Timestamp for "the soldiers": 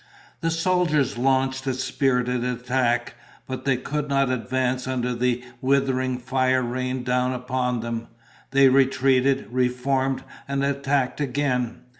0.39-1.15